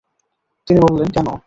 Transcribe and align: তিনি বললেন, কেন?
তিনি 0.67 0.79
বললেন, 0.79 1.09
কেন? 1.09 1.27